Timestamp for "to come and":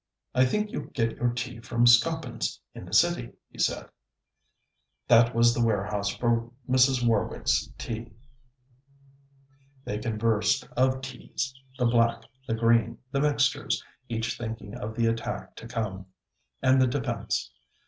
15.57-16.81